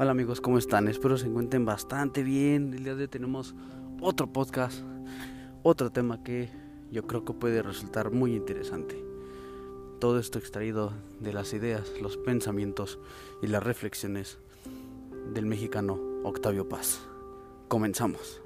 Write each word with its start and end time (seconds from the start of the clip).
Hola 0.00 0.12
amigos, 0.12 0.40
¿cómo 0.40 0.58
están? 0.58 0.86
Espero 0.86 1.18
se 1.18 1.26
encuentren 1.26 1.64
bastante 1.64 2.22
bien. 2.22 2.72
El 2.72 2.84
día 2.84 2.94
de 2.94 3.02
hoy 3.02 3.08
tenemos 3.08 3.56
otro 4.00 4.32
podcast, 4.32 4.84
otro 5.64 5.90
tema 5.90 6.22
que 6.22 6.50
yo 6.92 7.04
creo 7.08 7.24
que 7.24 7.32
puede 7.32 7.62
resultar 7.62 8.12
muy 8.12 8.36
interesante. 8.36 9.04
Todo 9.98 10.20
esto 10.20 10.38
extraído 10.38 10.92
de 11.18 11.32
las 11.32 11.52
ideas, 11.52 11.90
los 12.00 12.16
pensamientos 12.16 13.00
y 13.42 13.48
las 13.48 13.60
reflexiones 13.60 14.38
del 15.34 15.46
mexicano 15.46 15.98
Octavio 16.22 16.68
Paz. 16.68 17.00
Comenzamos. 17.66 18.40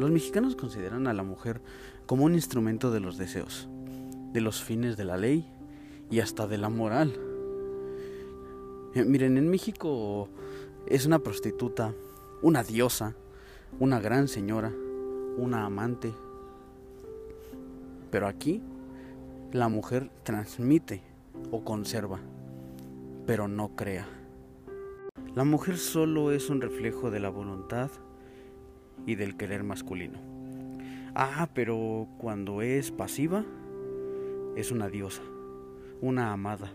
Los 0.00 0.10
mexicanos 0.10 0.56
consideran 0.56 1.06
a 1.06 1.12
la 1.12 1.22
mujer 1.22 1.60
como 2.06 2.24
un 2.24 2.32
instrumento 2.32 2.90
de 2.90 3.00
los 3.00 3.18
deseos, 3.18 3.68
de 4.32 4.40
los 4.40 4.62
fines 4.62 4.96
de 4.96 5.04
la 5.04 5.18
ley 5.18 5.46
y 6.10 6.20
hasta 6.20 6.46
de 6.46 6.56
la 6.56 6.70
moral. 6.70 7.12
Eh, 8.94 9.04
miren, 9.04 9.36
en 9.36 9.50
México 9.50 10.30
es 10.86 11.04
una 11.04 11.18
prostituta, 11.18 11.92
una 12.40 12.62
diosa, 12.62 13.14
una 13.78 14.00
gran 14.00 14.26
señora, 14.26 14.72
una 15.36 15.66
amante. 15.66 16.14
Pero 18.10 18.26
aquí 18.26 18.62
la 19.52 19.68
mujer 19.68 20.10
transmite 20.22 21.02
o 21.50 21.62
conserva, 21.62 22.20
pero 23.26 23.48
no 23.48 23.76
crea. 23.76 24.08
La 25.34 25.44
mujer 25.44 25.76
solo 25.76 26.32
es 26.32 26.48
un 26.48 26.62
reflejo 26.62 27.10
de 27.10 27.20
la 27.20 27.28
voluntad 27.28 27.90
y 29.06 29.14
del 29.14 29.36
querer 29.36 29.64
masculino. 29.64 30.18
Ah, 31.14 31.48
pero 31.54 32.08
cuando 32.18 32.62
es 32.62 32.90
pasiva, 32.90 33.44
es 34.56 34.70
una 34.70 34.88
diosa, 34.88 35.22
una 36.00 36.32
amada. 36.32 36.72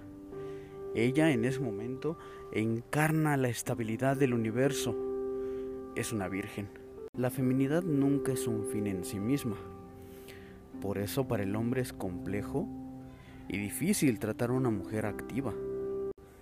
Ella 0.93 1.31
en 1.31 1.45
ese 1.45 1.59
momento 1.59 2.17
encarna 2.51 3.37
la 3.37 3.49
estabilidad 3.49 4.17
del 4.17 4.33
universo. 4.33 4.95
Es 5.95 6.11
una 6.13 6.27
virgen. 6.27 6.67
La 7.17 7.29
feminidad 7.29 7.83
nunca 7.83 8.33
es 8.33 8.47
un 8.47 8.65
fin 8.65 8.87
en 8.87 9.05
sí 9.05 9.19
misma. 9.19 9.57
Por 10.81 10.97
eso 10.97 11.27
para 11.27 11.43
el 11.43 11.55
hombre 11.55 11.81
es 11.81 11.93
complejo 11.93 12.67
y 13.47 13.57
difícil 13.57 14.19
tratar 14.19 14.49
a 14.49 14.53
una 14.53 14.69
mujer 14.69 15.05
activa. 15.05 15.53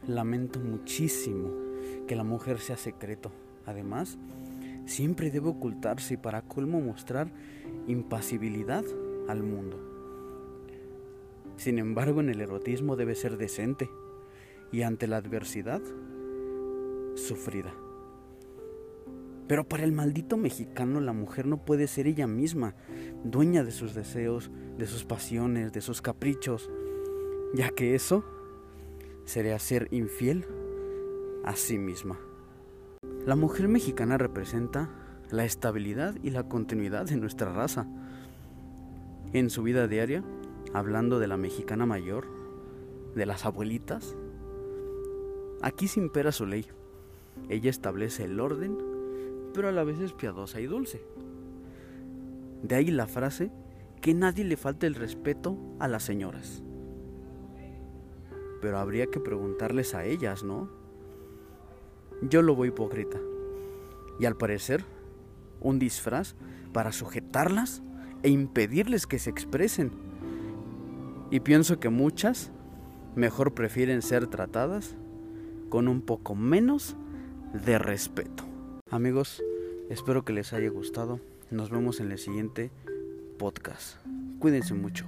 Lamento 0.07 0.59
muchísimo 0.59 1.51
que 2.07 2.15
la 2.15 2.23
mujer 2.23 2.59
sea 2.59 2.77
secreto. 2.77 3.31
Además, 3.65 4.17
siempre 4.85 5.31
debe 5.31 5.49
ocultarse 5.49 6.15
y 6.15 6.17
para 6.17 6.41
colmo 6.41 6.81
mostrar 6.81 7.31
impasibilidad 7.87 8.83
al 9.27 9.43
mundo. 9.43 9.79
Sin 11.55 11.79
embargo, 11.79 12.21
en 12.21 12.29
el 12.29 12.41
erotismo 12.41 12.95
debe 12.95 13.15
ser 13.15 13.37
decente 13.37 13.89
y 14.71 14.81
ante 14.81 15.07
la 15.07 15.17
adversidad, 15.17 15.81
sufrida. 17.15 17.73
Pero 19.47 19.67
para 19.67 19.83
el 19.83 19.91
maldito 19.91 20.37
mexicano 20.37 20.99
la 20.99 21.13
mujer 21.13 21.45
no 21.45 21.63
puede 21.63 21.87
ser 21.87 22.07
ella 22.07 22.27
misma, 22.27 22.75
dueña 23.23 23.63
de 23.63 23.71
sus 23.71 23.93
deseos, 23.93 24.51
de 24.77 24.87
sus 24.87 25.03
pasiones, 25.03 25.73
de 25.73 25.81
sus 25.81 26.01
caprichos, 26.01 26.71
ya 27.53 27.69
que 27.69 27.93
eso 27.93 28.23
sería 29.25 29.59
ser 29.59 29.87
infiel 29.91 30.45
a 31.43 31.55
sí 31.55 31.77
misma. 31.77 32.17
La 33.25 33.37
mujer 33.37 33.69
mexicana 33.69 34.17
representa 34.17 34.89
la 35.31 35.45
estabilidad 35.45 36.13
y 36.21 36.31
la 36.31 36.43
continuidad 36.43 37.05
de 37.05 37.15
nuestra 37.15 37.53
raza. 37.53 37.87
En 39.31 39.49
su 39.49 39.63
vida 39.63 39.87
diaria, 39.87 40.25
hablando 40.73 41.19
de 41.19 41.27
la 41.27 41.37
mexicana 41.37 41.85
mayor, 41.85 42.27
de 43.15 43.25
las 43.25 43.45
abuelitas, 43.45 44.17
aquí 45.61 45.87
se 45.87 46.01
impera 46.01 46.33
su 46.33 46.45
ley. 46.45 46.65
Ella 47.47 47.69
establece 47.69 48.25
el 48.25 48.41
orden, 48.41 48.77
pero 49.53 49.69
a 49.69 49.71
la 49.71 49.85
vez 49.85 50.01
es 50.01 50.11
piadosa 50.11 50.59
y 50.59 50.65
dulce. 50.65 51.01
De 52.61 52.75
ahí 52.75 52.91
la 52.91 53.07
frase 53.07 53.51
que 54.01 54.13
nadie 54.13 54.43
le 54.43 54.57
falte 54.57 54.85
el 54.85 54.95
respeto 54.95 55.57
a 55.79 55.87
las 55.87 56.03
señoras. 56.03 56.61
Pero 58.61 58.79
habría 58.79 59.07
que 59.07 59.21
preguntarles 59.21 59.95
a 59.95 60.03
ellas, 60.03 60.43
¿no? 60.43 60.82
Yo 62.29 62.41
lo 62.41 62.55
voy 62.55 62.69
hipócrita. 62.69 63.19
Y 64.19 64.25
al 64.25 64.37
parecer, 64.37 64.83
un 65.59 65.79
disfraz 65.79 66.35
para 66.71 66.91
sujetarlas 66.91 67.81
e 68.21 68.29
impedirles 68.29 69.07
que 69.07 69.19
se 69.19 69.29
expresen. 69.29 69.91
Y 71.31 71.39
pienso 71.39 71.79
que 71.79 71.89
muchas 71.89 72.51
mejor 73.15 73.53
prefieren 73.53 74.01
ser 74.01 74.27
tratadas 74.27 74.95
con 75.69 75.87
un 75.87 76.01
poco 76.01 76.35
menos 76.35 76.95
de 77.65 77.79
respeto. 77.79 78.43
Amigos, 78.89 79.43
espero 79.89 80.23
que 80.23 80.33
les 80.33 80.53
haya 80.53 80.69
gustado. 80.69 81.19
Nos 81.49 81.69
vemos 81.69 81.99
en 81.99 82.11
el 82.11 82.17
siguiente 82.17 82.71
podcast. 83.37 83.97
Cuídense 84.39 84.73
mucho. 84.73 85.05